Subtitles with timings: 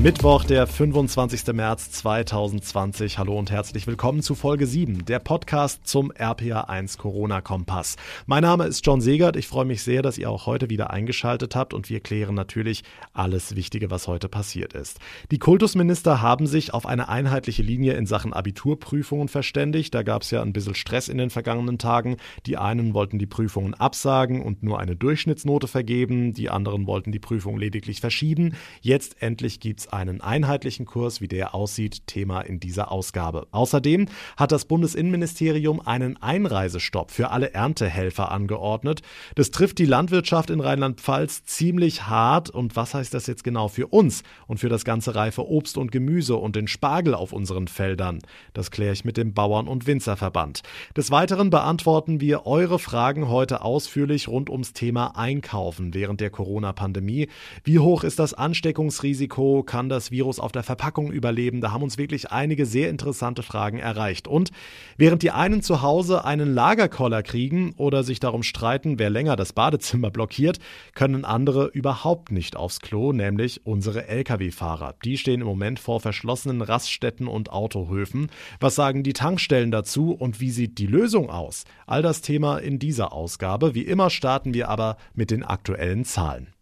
[0.00, 1.54] Mittwoch, der 25.
[1.54, 3.16] März 2020.
[3.18, 7.96] Hallo und herzlich willkommen zu Folge 7, der Podcast zum RPA1 Corona-Kompass.
[8.26, 9.36] Mein Name ist John Segert.
[9.36, 12.82] Ich freue mich sehr, dass ihr auch heute wieder eingeschaltet habt und wir klären natürlich
[13.14, 14.98] alles Wichtige, was heute passiert ist.
[15.30, 19.94] Die Kultusminister haben sich auf eine einheitliche Linie in Sachen Abiturprüfungen verständigt.
[19.94, 22.16] Da gab es ja ein bisschen Stress in den vergangenen Tagen.
[22.44, 26.34] Die einen wollten die Prüfungen absagen und nur eine Durchschnittsnote vergeben.
[26.34, 28.54] Die anderen wollten die Prüfung lediglich verschieben.
[28.82, 33.46] Jetzt endlich gibt es einen einheitlichen Kurs, wie der aussieht, Thema in dieser Ausgabe.
[33.50, 34.06] Außerdem
[34.36, 39.02] hat das Bundesinnenministerium einen Einreisestopp für alle Erntehelfer angeordnet.
[39.34, 42.50] Das trifft die Landwirtschaft in Rheinland-Pfalz ziemlich hart.
[42.50, 45.92] Und was heißt das jetzt genau für uns und für das ganze reife Obst und
[45.92, 48.20] Gemüse und den Spargel auf unseren Feldern?
[48.52, 50.62] Das kläre ich mit dem Bauern- und Winzerverband.
[50.96, 57.28] Des Weiteren beantworten wir eure Fragen heute ausführlich rund ums Thema Einkaufen während der Corona-Pandemie.
[57.64, 59.62] Wie hoch ist das Ansteckungsrisiko?
[59.74, 61.60] Kann das Virus auf der Verpackung überleben?
[61.60, 64.28] Da haben uns wirklich einige sehr interessante Fragen erreicht.
[64.28, 64.52] Und
[64.96, 69.52] während die einen zu Hause einen Lagerkoller kriegen oder sich darum streiten, wer länger das
[69.52, 70.60] Badezimmer blockiert,
[70.94, 74.94] können andere überhaupt nicht aufs Klo, nämlich unsere Lkw-Fahrer.
[75.04, 78.30] Die stehen im Moment vor verschlossenen Raststätten und Autohöfen.
[78.60, 81.64] Was sagen die Tankstellen dazu und wie sieht die Lösung aus?
[81.88, 83.74] All das Thema in dieser Ausgabe.
[83.74, 86.53] Wie immer starten wir aber mit den aktuellen Zahlen.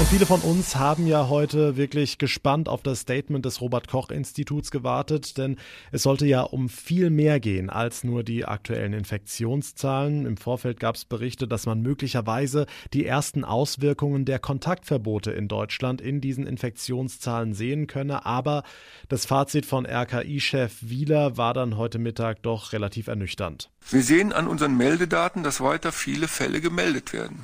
[0.00, 4.08] Und viele von uns haben ja heute wirklich gespannt auf das Statement des Robert Koch
[4.08, 5.56] Instituts gewartet, denn
[5.92, 10.24] es sollte ja um viel mehr gehen als nur die aktuellen Infektionszahlen.
[10.24, 16.00] Im Vorfeld gab es Berichte, dass man möglicherweise die ersten Auswirkungen der Kontaktverbote in Deutschland
[16.00, 18.24] in diesen Infektionszahlen sehen könne.
[18.24, 18.62] Aber
[19.10, 23.68] das Fazit von RKI-Chef Wieler war dann heute Mittag doch relativ ernüchternd.
[23.90, 27.42] Wir sehen an unseren Meldedaten, dass weiter viele Fälle gemeldet werden.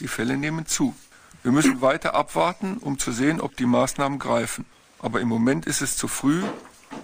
[0.00, 0.94] Die Fälle nehmen zu.
[1.42, 4.66] Wir müssen weiter abwarten, um zu sehen, ob die Maßnahmen greifen.
[4.98, 6.42] Aber im Moment ist es zu früh,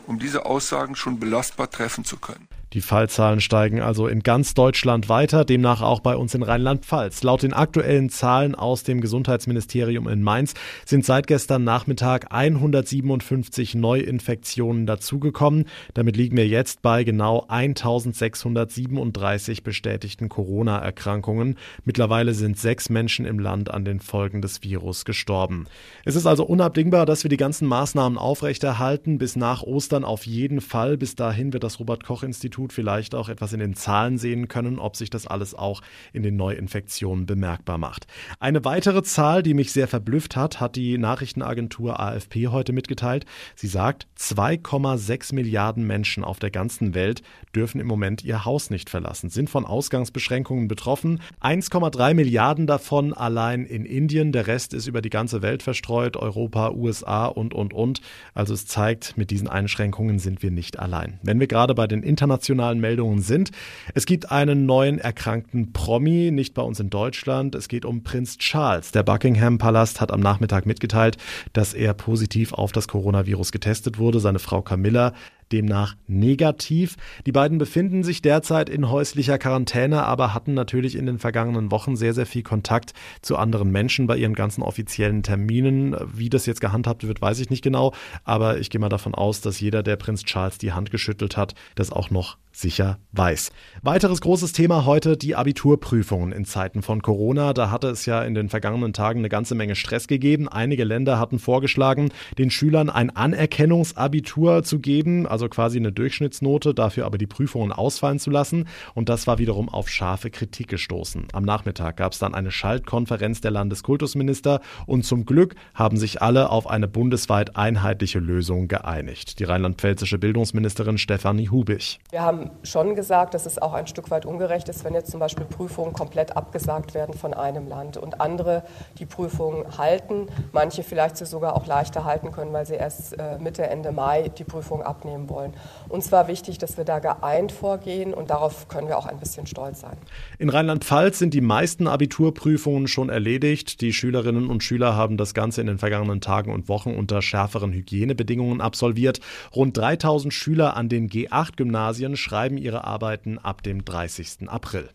[0.07, 2.49] um diese Aussagen schon belastbar treffen zu können.
[2.75, 7.23] Die Fallzahlen steigen also in ganz Deutschland weiter, demnach auch bei uns in Rheinland-Pfalz.
[7.23, 14.87] Laut den aktuellen Zahlen aus dem Gesundheitsministerium in Mainz sind seit gestern Nachmittag 157 Neuinfektionen
[14.87, 15.67] dazugekommen.
[15.95, 21.57] Damit liegen wir jetzt bei genau 1637 bestätigten Corona-Erkrankungen.
[21.85, 25.67] Mittlerweile sind sechs Menschen im Land an den Folgen des Virus gestorben.
[26.05, 30.61] Es ist also unabdingbar, dass wir die ganzen Maßnahmen aufrechterhalten bis nach Ostern auf jeden
[30.61, 30.97] Fall.
[30.97, 34.49] Bis dahin wird das Robert Koch Institut Institut vielleicht auch etwas in den Zahlen sehen
[34.49, 35.83] können, ob sich das alles auch
[36.13, 38.07] in den Neuinfektionen bemerkbar macht.
[38.41, 43.27] Eine weitere Zahl, die mich sehr verblüfft hat, hat die Nachrichtenagentur AFP heute mitgeteilt.
[43.55, 47.23] Sie sagt, 2,6 Milliarden Menschen auf der ganzen Welt
[47.55, 51.21] dürfen im Moment ihr Haus nicht verlassen, sind von Ausgangsbeschränkungen betroffen.
[51.41, 56.71] 1,3 Milliarden davon allein in Indien, der Rest ist über die ganze Welt verstreut, Europa,
[56.71, 58.01] USA und, und, und.
[58.35, 61.19] Also es zeigt, mit diesen Einschränkungen sind wir nicht allein.
[61.23, 63.51] Wenn wir gerade bei den internationalen internationalen Meldungen sind.
[63.95, 67.55] Es gibt einen neuen erkrankten Promi, nicht bei uns in Deutschland.
[67.55, 68.93] Es geht um Prinz Charles.
[68.93, 71.17] Der Buckingham Palast hat am Nachmittag mitgeteilt,
[71.53, 74.21] dass er positiv auf das Coronavirus getestet wurde.
[74.21, 75.15] Seine Frau Camilla
[75.55, 76.97] demnach negativ.
[77.27, 81.95] Die beiden befinden sich derzeit in häuslicher Quarantäne, aber hatten natürlich in den vergangenen Wochen
[81.95, 82.93] sehr, sehr viel Kontakt
[83.23, 85.97] zu anderen Menschen bei ihren ganzen offiziellen Terminen.
[86.13, 87.93] Wie das jetzt gehandhabt wird, weiß ich nicht genau,
[88.25, 91.55] aber ich gehe mal davon aus, dass jeder, der Prinz Charles die Hand geschüttelt hat,
[91.77, 93.51] das auch noch sicher weiß.
[93.83, 97.53] Weiteres großes Thema heute die Abiturprüfungen in Zeiten von Corona.
[97.53, 100.49] Da hatte es ja in den vergangenen Tagen eine ganze Menge Stress gegeben.
[100.49, 107.07] Einige Länder hatten vorgeschlagen, den Schülern ein Anerkennungsabitur zu geben, also quasi eine Durchschnittsnote, dafür
[107.07, 108.67] aber die Prüfungen ausfallen zu lassen.
[108.95, 111.29] Und das war wiederum auf scharfe Kritik gestoßen.
[111.33, 116.51] Am Nachmittag gab es dann eine Schaltkonferenz der Landeskultusminister und zum Glück haben sich alle
[116.51, 119.39] auf eine bundesweit einheitliche Lösung geeinigt.
[119.39, 122.01] Die rheinland-pfälzische Bildungsministerin Stefanie Hubich.
[122.11, 125.21] Wir haben schon gesagt, dass es auch ein Stück weit ungerecht ist, wenn jetzt zum
[125.21, 128.65] Beispiel Prüfungen komplett abgesagt werden von einem Land und andere
[128.99, 133.39] die Prüfungen halten, manche vielleicht sie sogar auch leichter halten können, weil sie erst äh,
[133.39, 135.53] Mitte, Ende Mai die Prüfung abnehmen haben wollen.
[135.89, 139.47] Uns war wichtig, dass wir da geeint vorgehen und darauf können wir auch ein bisschen
[139.47, 139.97] stolz sein.
[140.39, 143.81] In Rheinland-Pfalz sind die meisten Abiturprüfungen schon erledigt.
[143.81, 147.73] Die Schülerinnen und Schüler haben das Ganze in den vergangenen Tagen und Wochen unter schärferen
[147.73, 149.21] Hygienebedingungen absolviert.
[149.55, 154.49] Rund 3000 Schüler an den G8-Gymnasien schreiben ihre Arbeiten ab dem 30.
[154.49, 154.91] April.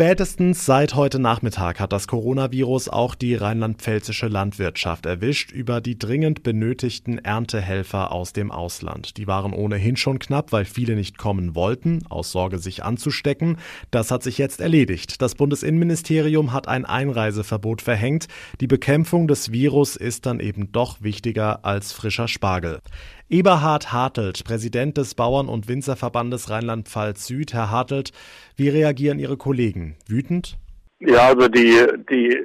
[0.00, 6.44] Spätestens seit heute Nachmittag hat das Coronavirus auch die rheinland-pfälzische Landwirtschaft erwischt über die dringend
[6.44, 9.16] benötigten Erntehelfer aus dem Ausland.
[9.16, 13.56] Die waren ohnehin schon knapp, weil viele nicht kommen wollten, aus Sorge sich anzustecken.
[13.90, 15.20] Das hat sich jetzt erledigt.
[15.20, 18.28] Das Bundesinnenministerium hat ein Einreiseverbot verhängt.
[18.60, 22.82] Die Bekämpfung des Virus ist dann eben doch wichtiger als frischer Spargel.
[23.30, 27.52] Eberhard Hartelt, Präsident des Bauern- und Winzerverbandes Rheinland-Pfalz Süd.
[27.52, 28.12] Herr Hartelt,
[28.56, 29.96] wie reagieren Ihre Kollegen?
[30.08, 30.56] Wütend?
[31.00, 31.76] Ja, also die,
[32.10, 32.42] die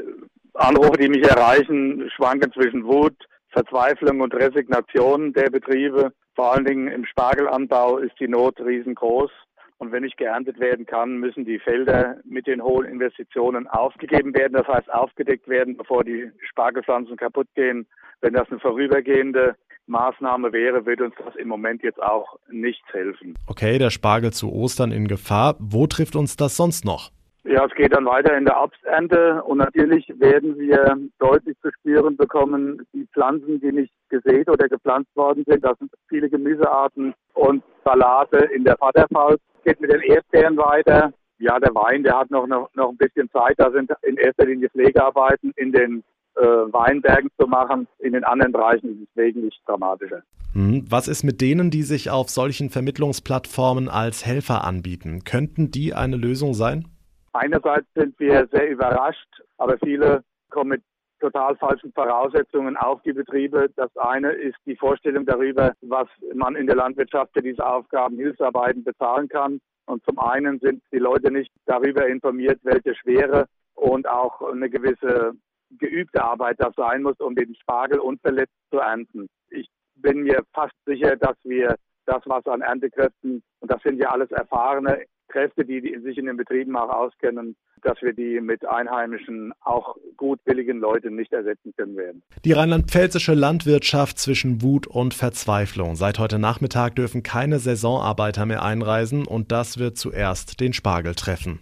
[0.56, 3.15] Anrufe, die mich erreichen, schwanken zwischen Wut,
[3.51, 6.12] Verzweiflung und Resignation der Betriebe.
[6.35, 9.31] Vor allen Dingen im Spargelanbau ist die Not riesengroß.
[9.77, 14.53] Und wenn nicht geerntet werden kann, müssen die Felder mit den hohen Investitionen aufgegeben werden.
[14.53, 17.88] Das heißt, aufgedeckt werden, bevor die Spargelpflanzen kaputt gehen.
[18.19, 19.56] Wenn das eine vorübergehende
[19.88, 23.35] Maßnahme wäre, wird uns das im Moment jetzt auch nichts helfen.
[23.47, 25.56] Okay, der Spargel zu Ostern in Gefahr.
[25.59, 27.12] Wo trifft uns das sonst noch?
[27.45, 32.15] Ja, es geht dann weiter in der Obsternte und natürlich werden wir deutlich zu spüren
[32.15, 37.62] bekommen, die Pflanzen, die nicht gesät oder gepflanzt worden sind, das sind viele Gemüsearten und
[37.83, 39.41] Salate in der Vaterpfalz.
[39.65, 41.12] Geht mit den Erdbeeren weiter.
[41.38, 43.56] Ja, der Wein, der hat noch, noch, noch ein bisschen Zeit.
[43.57, 46.03] Da sind in erster Linie Pflegearbeiten in den
[46.41, 47.88] Weinbergen zu machen.
[48.00, 50.24] In den anderen Bereichen ist es wesentlich dramatischer.
[50.53, 55.24] Hm, was ist mit denen, die sich auf solchen Vermittlungsplattformen als Helfer anbieten?
[55.24, 56.88] Könnten die eine Lösung sein?
[57.33, 60.83] Einerseits sind wir sehr überrascht, aber viele kommen mit
[61.19, 63.69] total falschen Voraussetzungen auf die Betriebe.
[63.75, 68.83] Das eine ist die Vorstellung darüber, was man in der Landwirtschaft für diese Aufgaben, Hilfsarbeiten
[68.83, 69.59] bezahlen kann.
[69.86, 75.33] Und zum einen sind die Leute nicht darüber informiert, welche schwere und auch eine gewisse
[75.79, 79.27] geübte Arbeit das sein muss, um den Spargel unverletzt zu ernten.
[79.49, 81.75] Ich bin mir fast sicher, dass wir
[82.05, 86.37] das, was an Erntekräften, und das sind ja alles erfahrene Kräfte, die, sich in den
[86.37, 92.23] Betrieben auch auskennen, dass wir die mit einheimischen, auch gutwilligen Leuten nicht ersetzen können werden.
[92.45, 95.95] Die rheinland-pfälzische Landwirtschaft zwischen Wut und Verzweiflung.
[95.95, 101.59] Seit heute Nachmittag dürfen keine Saisonarbeiter mehr einreisen und das wird zuerst den Spargel treffen.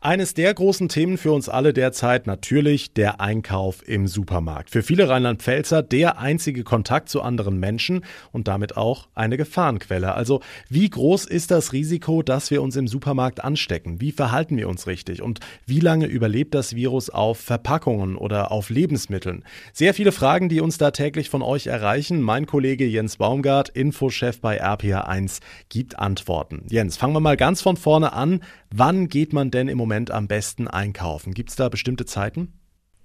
[0.00, 4.70] Eines der großen Themen für uns alle derzeit natürlich der Einkauf im Supermarkt.
[4.70, 10.14] Für viele Rheinland-Pfälzer der einzige Kontakt zu anderen Menschen und damit auch eine Gefahrenquelle.
[10.14, 14.00] Also wie groß ist das Risiko, dass wir uns im Supermarkt anstecken?
[14.00, 15.20] Wie verhalten wir uns richtig?
[15.20, 19.42] Und wie lange überlebt das Virus auf Verpackungen oder auf Lebensmitteln?
[19.72, 22.22] Sehr viele Fragen, die uns da täglich von euch erreichen.
[22.22, 26.62] Mein Kollege Jens Baumgart, Infochef bei RPA1, gibt Antworten.
[26.70, 28.42] Jens, fangen wir mal ganz von vorne an.
[28.70, 31.32] Wann geht man denn im Moment am besten einkaufen?
[31.32, 32.52] Gibt es da bestimmte Zeiten?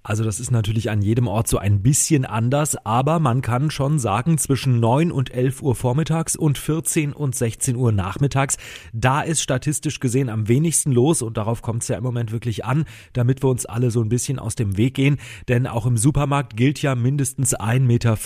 [0.06, 3.98] Also das ist natürlich an jedem Ort so ein bisschen anders, aber man kann schon
[3.98, 8.58] sagen, zwischen 9 und 11 Uhr vormittags und 14 und 16 Uhr nachmittags,
[8.92, 12.66] da ist statistisch gesehen am wenigsten los und darauf kommt es ja im Moment wirklich
[12.66, 12.84] an,
[13.14, 15.16] damit wir uns alle so ein bisschen aus dem Weg gehen,
[15.48, 18.18] denn auch im Supermarkt gilt ja mindestens 1,50 Meter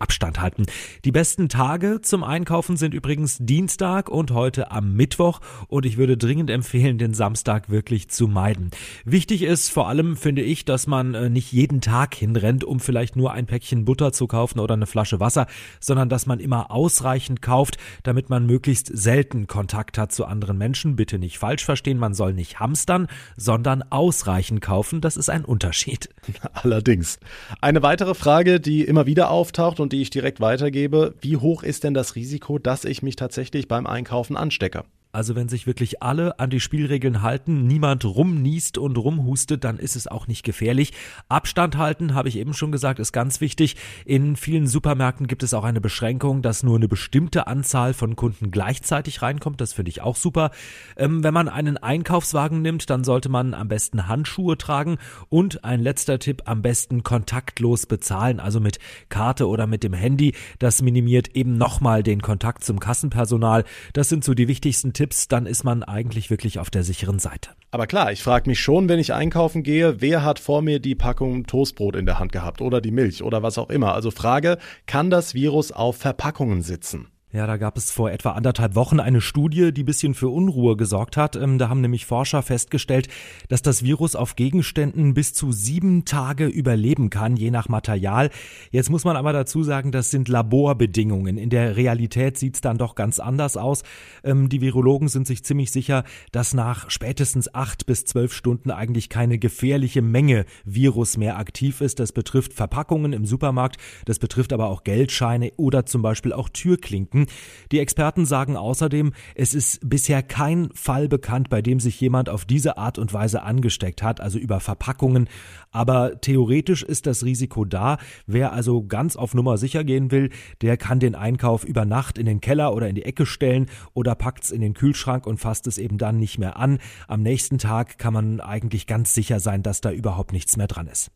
[0.00, 0.66] Abstand halten.
[1.04, 5.38] Die besten Tage zum Einkaufen sind übrigens Dienstag und heute am Mittwoch
[5.68, 8.72] und ich würde dringend empfehlen, den Samstag wirklich zu meiden.
[9.04, 13.16] Wichtig ist vor allem, finde ich, dass man äh, nicht jeden Tag hinrennt, um vielleicht
[13.16, 15.46] nur ein Päckchen Butter zu kaufen oder eine Flasche Wasser,
[15.78, 20.96] sondern dass man immer ausreichend kauft, damit man möglichst selten Kontakt hat zu anderen Menschen.
[20.96, 25.00] Bitte nicht falsch verstehen, man soll nicht hamstern, sondern ausreichend kaufen.
[25.00, 26.08] Das ist ein Unterschied.
[26.52, 27.18] Allerdings.
[27.60, 31.14] Eine weitere Frage, die immer wieder auftaucht und die ich direkt weitergebe.
[31.20, 34.84] Wie hoch ist denn das Risiko, dass ich mich tatsächlich beim Einkaufen anstecke?
[35.12, 39.96] Also wenn sich wirklich alle an die Spielregeln halten, niemand rumniest und rumhustet, dann ist
[39.96, 40.92] es auch nicht gefährlich.
[41.28, 43.76] Abstand halten, habe ich eben schon gesagt, ist ganz wichtig.
[44.04, 48.52] In vielen Supermärkten gibt es auch eine Beschränkung, dass nur eine bestimmte Anzahl von Kunden
[48.52, 49.60] gleichzeitig reinkommt.
[49.60, 50.52] Das finde ich auch super.
[50.96, 54.98] Ähm, wenn man einen Einkaufswagen nimmt, dann sollte man am besten Handschuhe tragen
[55.28, 60.34] und ein letzter Tipp, am besten kontaktlos bezahlen, also mit Karte oder mit dem Handy.
[60.60, 63.64] Das minimiert eben nochmal den Kontakt zum Kassenpersonal.
[63.92, 67.50] Das sind so die wichtigsten Tipps, dann ist man eigentlich wirklich auf der sicheren Seite.
[67.70, 70.94] Aber klar, ich frage mich schon, wenn ich einkaufen gehe, wer hat vor mir die
[70.94, 73.94] Packung Toastbrot in der Hand gehabt oder die Milch oder was auch immer.
[73.94, 77.08] Also Frage, kann das Virus auf Verpackungen sitzen?
[77.32, 81.16] Ja, da gab es vor etwa anderthalb Wochen eine Studie, die bisschen für Unruhe gesorgt
[81.16, 81.36] hat.
[81.36, 83.06] Ähm, da haben nämlich Forscher festgestellt,
[83.48, 88.30] dass das Virus auf Gegenständen bis zu sieben Tage überleben kann, je nach Material.
[88.72, 91.38] Jetzt muss man aber dazu sagen, das sind Laborbedingungen.
[91.38, 93.84] In der Realität sieht's dann doch ganz anders aus.
[94.24, 99.08] Ähm, die Virologen sind sich ziemlich sicher, dass nach spätestens acht bis zwölf Stunden eigentlich
[99.08, 102.00] keine gefährliche Menge Virus mehr aktiv ist.
[102.00, 107.19] Das betrifft Verpackungen im Supermarkt, das betrifft aber auch Geldscheine oder zum Beispiel auch Türklinken.
[107.20, 107.26] Geben.
[107.72, 112.44] Die Experten sagen außerdem, es ist bisher kein Fall bekannt, bei dem sich jemand auf
[112.44, 115.28] diese Art und Weise angesteckt hat, also über Verpackungen.
[115.70, 117.98] Aber theoretisch ist das Risiko da.
[118.26, 120.30] Wer also ganz auf Nummer sicher gehen will,
[120.62, 124.14] der kann den Einkauf über Nacht in den Keller oder in die Ecke stellen oder
[124.14, 126.78] packt es in den Kühlschrank und fasst es eben dann nicht mehr an.
[127.06, 130.88] Am nächsten Tag kann man eigentlich ganz sicher sein, dass da überhaupt nichts mehr dran
[130.88, 131.10] ist.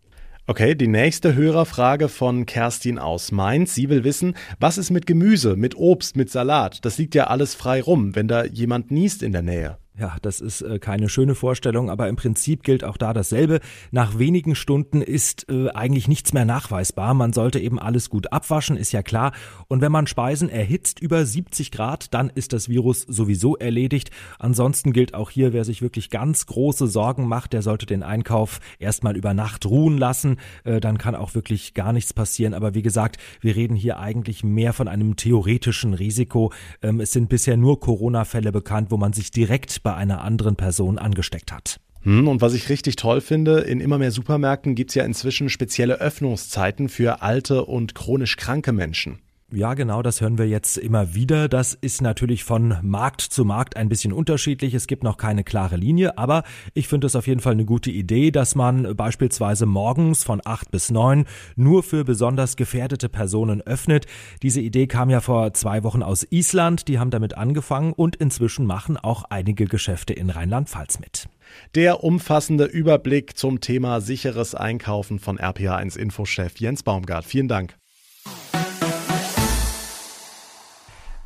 [0.47, 3.75] Okay, die nächste Hörerfrage von Kerstin aus Mainz.
[3.75, 6.85] Sie will wissen, was ist mit Gemüse, mit Obst, mit Salat?
[6.85, 9.79] Das liegt ja alles frei rum, wenn da jemand niest in der Nähe.
[9.97, 13.61] Ja, das ist äh, keine schöne Vorstellung, aber im Prinzip gilt auch da dasselbe.
[13.93, 17.15] Nach wenigen Stunden ist äh, eigentlich nichts mehr nachweisbar.
[17.15, 19.31] Man sollte eben alles gut abwaschen, ist ja klar.
[19.69, 24.11] Und wenn man Speisen erhitzt über 70 Grad, dann ist das Virus sowieso erledigt.
[24.41, 28.59] Ansonsten gilt auch hier, wer sich wirklich ganz große Sorgen macht, der sollte den Einkauf
[28.81, 30.39] erstmal über Nacht ruhen lassen.
[30.65, 32.53] Äh, dann kann auch wirklich gar nichts passieren.
[32.53, 36.53] Aber wie gesagt, wir reden hier eigentlich mehr von einem theoretischen Risiko.
[36.83, 40.99] Ähm, es sind bisher nur Corona-Fälle bekannt, wo man sich direkt bei einer anderen Person
[40.99, 41.79] angesteckt hat.
[42.03, 45.49] Hm, und was ich richtig toll finde, in immer mehr Supermärkten gibt es ja inzwischen
[45.49, 49.21] spezielle Öffnungszeiten für alte und chronisch kranke Menschen.
[49.55, 51.49] Ja, genau, das hören wir jetzt immer wieder.
[51.49, 54.75] Das ist natürlich von Markt zu Markt ein bisschen unterschiedlich.
[54.75, 56.43] Es gibt noch keine klare Linie, aber
[56.73, 60.73] ich finde es auf jeden Fall eine gute Idee, dass man beispielsweise morgens von acht
[60.73, 64.07] bis neun nur für besonders gefährdete Personen öffnet.
[64.43, 66.89] Diese Idee kam ja vor zwei Wochen aus Island.
[66.89, 71.29] Die haben damit angefangen und inzwischen machen auch einige Geschäfte in Rheinland-Pfalz mit.
[71.77, 77.25] Der umfassende Überblick zum Thema sicheres Einkaufen von RPA1 Infochef Jens Baumgart.
[77.25, 77.77] Vielen Dank.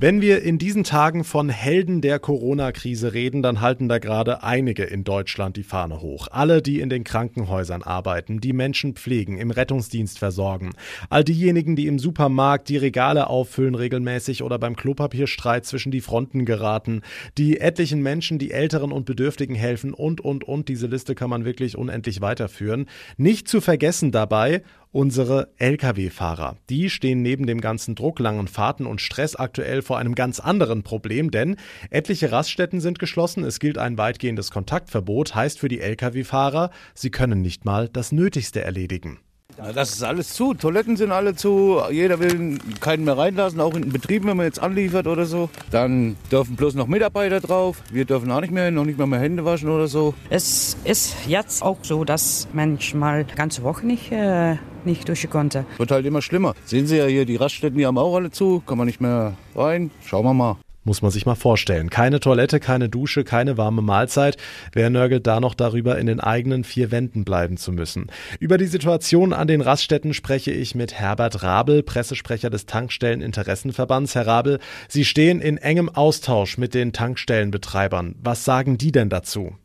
[0.00, 4.84] Wenn wir in diesen Tagen von Helden der Corona-Krise reden, dann halten da gerade einige
[4.84, 6.28] in Deutschland die Fahne hoch.
[6.30, 10.70] Alle, die in den Krankenhäusern arbeiten, die Menschen pflegen, im Rettungsdienst versorgen.
[11.10, 16.44] All diejenigen, die im Supermarkt die Regale auffüllen regelmäßig oder beim Klopapierstreit zwischen die Fronten
[16.44, 17.02] geraten.
[17.36, 20.68] Die etlichen Menschen, die Älteren und Bedürftigen helfen und, und, und.
[20.68, 22.86] Diese Liste kann man wirklich unendlich weiterführen.
[23.16, 26.56] Nicht zu vergessen dabei, unsere Lkw-Fahrer.
[26.70, 30.82] Die stehen neben dem ganzen Druck, langen Fahrten und Stress aktuell vor einem ganz anderen
[30.82, 31.56] Problem, denn
[31.90, 37.42] etliche Raststätten sind geschlossen, es gilt ein weitgehendes Kontaktverbot, heißt für die Lkw-Fahrer, sie können
[37.42, 39.18] nicht mal das Nötigste erledigen.
[39.60, 40.54] Na, das ist alles zu.
[40.54, 41.80] Toiletten sind alle zu.
[41.90, 45.50] Jeder will keinen mehr reinlassen, auch in den Betrieben, wenn man jetzt anliefert oder so.
[45.72, 47.82] Dann dürfen bloß noch Mitarbeiter drauf.
[47.90, 50.14] Wir dürfen auch nicht mehr, noch nicht mehr, mehr Hände waschen oder so.
[50.30, 55.64] Es ist jetzt auch so, dass manchmal ganze Woche nicht, äh, nicht duschen konnte.
[55.76, 56.54] Wird halt immer schlimmer.
[56.64, 58.60] Sehen Sie ja hier, die Raststätten, die haben auch alle zu.
[58.66, 59.90] Kann man nicht mehr rein.
[60.04, 60.56] Schauen wir mal.
[60.84, 61.90] Muss man sich mal vorstellen.
[61.90, 64.38] Keine Toilette, keine Dusche, keine warme Mahlzeit.
[64.72, 68.06] Wer nörgelt da noch darüber, in den eigenen vier Wänden bleiben zu müssen?
[68.40, 74.14] Über die Situation an den Raststätten spreche ich mit Herbert Rabel, Pressesprecher des Tankstelleninteressenverbands.
[74.14, 78.14] Herr Rabel, Sie stehen in engem Austausch mit den Tankstellenbetreibern.
[78.22, 79.56] Was sagen die denn dazu?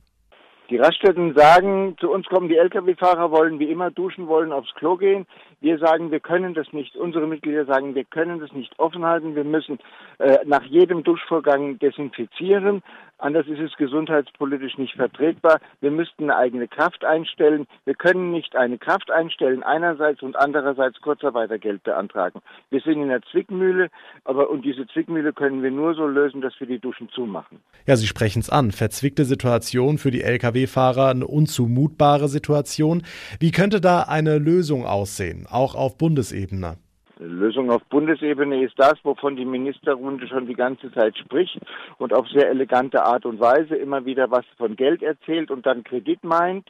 [0.74, 4.98] Die Raststätten sagen, zu uns kommen die Lkw-Fahrer, wollen wie immer duschen, wollen aufs Klo
[4.98, 5.28] gehen.
[5.64, 6.98] Wir sagen, wir können das nicht.
[6.98, 9.34] Unsere Mitglieder sagen, wir können das nicht offen halten.
[9.34, 9.80] Wir müssen
[10.20, 12.84] äh, nach jedem Duschvorgang desinfizieren.
[13.24, 15.62] Anders ist es gesundheitspolitisch nicht vertretbar.
[15.80, 17.68] Wir müssten eine eigene Kraft einstellen.
[17.86, 22.42] Wir können nicht eine Kraft einstellen einerseits und andererseits Kurzarbeitergeld beantragen.
[22.70, 23.88] Wir sind in der Zwickmühle,
[24.26, 27.60] aber und diese Zwickmühle können wir nur so lösen, dass wir die Duschen zumachen.
[27.86, 28.74] Ja, Sie sprechen es an.
[28.74, 33.04] Verzwickte Situation für die Lkw-Fahrer, eine unzumutbare Situation.
[33.40, 36.78] Wie könnte da eine Lösung aussehen, auch auf Bundesebene?
[37.20, 41.60] Lösung auf Bundesebene ist das, wovon die Ministerrunde schon die ganze Zeit spricht
[41.98, 45.84] und auf sehr elegante Art und Weise immer wieder was von Geld erzählt und dann
[45.84, 46.70] Kredit meint.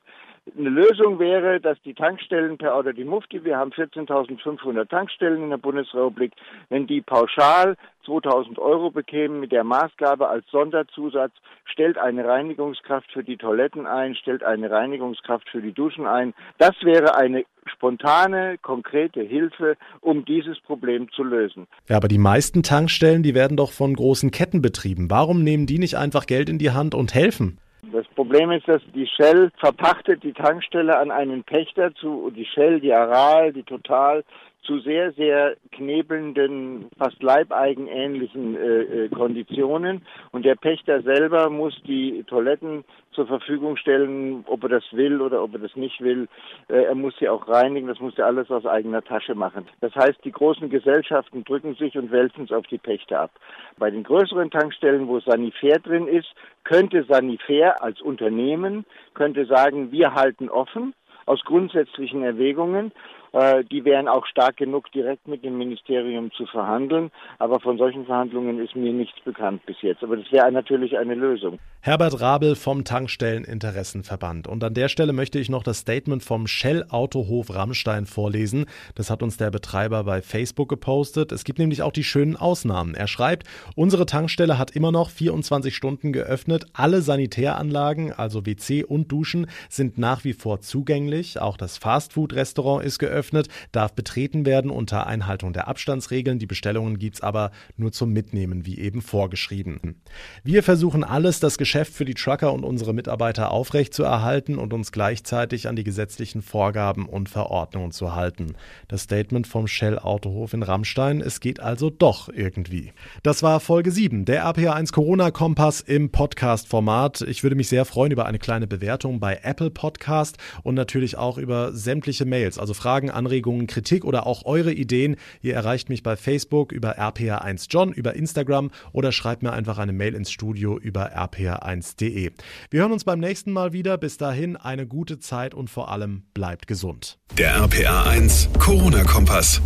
[0.57, 5.49] Eine Lösung wäre, dass die Tankstellen per oder die Mufti, wir haben 14.500 Tankstellen in
[5.49, 6.33] der Bundesrepublik,
[6.69, 11.31] wenn die pauschal 2000 Euro bekämen mit der Maßgabe als Sonderzusatz,
[11.63, 16.33] stellt eine Reinigungskraft für die Toiletten ein, stellt eine Reinigungskraft für die Duschen ein.
[16.57, 21.67] Das wäre eine spontane, konkrete Hilfe, um dieses Problem zu lösen.
[21.87, 25.09] Ja, aber die meisten Tankstellen, die werden doch von großen Ketten betrieben.
[25.09, 27.59] Warum nehmen die nicht einfach Geld in die Hand und helfen?
[27.91, 32.79] Das Problem ist, dass die Shell verpachtet die Tankstelle an einen Pächter zu, die Shell,
[32.79, 34.23] die Aral, die Total,
[34.63, 40.01] zu sehr, sehr knebelnden, fast leibeigenähnlichen äh, äh, Konditionen.
[40.31, 45.43] Und der Pächter selber muss die Toiletten zur Verfügung stellen, ob er das will oder
[45.43, 46.27] ob er das nicht will.
[46.69, 49.67] Äh, er muss sie auch reinigen, das muss er alles aus eigener Tasche machen.
[49.81, 53.31] Das heißt, die großen Gesellschaften drücken sich und wälzen es auf die Pächter ab.
[53.77, 60.13] Bei den größeren Tankstellen, wo Sanifair drin ist, könnte Sanifair als Unternehmen, könnte sagen, wir
[60.13, 60.93] halten offen
[61.25, 62.91] aus grundsätzlichen Erwägungen
[63.33, 67.09] die wären auch stark genug, direkt mit dem Ministerium zu verhandeln.
[67.39, 70.03] Aber von solchen Verhandlungen ist mir nichts bekannt bis jetzt.
[70.03, 71.57] Aber das wäre natürlich eine Lösung.
[71.81, 74.47] Herbert Rabel vom Tankstelleninteressenverband.
[74.47, 78.67] Und an der Stelle möchte ich noch das Statement vom Shell Autohof Rammstein vorlesen.
[78.93, 81.31] Das hat uns der Betreiber bei Facebook gepostet.
[81.31, 82.93] Es gibt nämlich auch die schönen Ausnahmen.
[82.93, 86.67] Er schreibt, unsere Tankstelle hat immer noch 24 Stunden geöffnet.
[86.73, 91.41] Alle Sanitäranlagen, also WC und Duschen, sind nach wie vor zugänglich.
[91.41, 93.22] Auch das Fastfood-Restaurant ist geöffnet,
[93.71, 96.39] darf betreten werden unter Einhaltung der Abstandsregeln.
[96.39, 100.01] Die Bestellungen gibt es aber nur zum Mitnehmen, wie eben vorgeschrieben.
[100.43, 105.67] Wir versuchen alles, das Geschäft für die Trucker und unsere Mitarbeiter aufrechtzuerhalten und uns gleichzeitig
[105.67, 108.55] an die gesetzlichen Vorgaben und Verordnungen zu halten.
[108.87, 112.93] Das Statement vom Shell Autohof in Rammstein, es geht also doch irgendwie.
[113.23, 117.21] Das war Folge 7, der RPA1 Corona Kompass im Podcast-Format.
[117.21, 121.37] Ich würde mich sehr freuen über eine kleine Bewertung bei Apple Podcast und natürlich auch
[121.37, 125.15] über sämtliche Mails, also Fragen, Anregungen, Kritik oder auch eure Ideen.
[125.41, 130.15] Ihr erreicht mich bei Facebook über RPA1John, über Instagram oder schreibt mir einfach eine Mail
[130.15, 132.31] ins Studio über rpa1.de.
[132.69, 133.97] Wir hören uns beim nächsten Mal wieder.
[133.97, 137.19] Bis dahin eine gute Zeit und vor allem bleibt gesund.
[137.37, 139.61] Der RPA1 Corona-Kompass.